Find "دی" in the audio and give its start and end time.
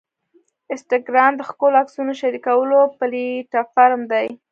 4.11-4.27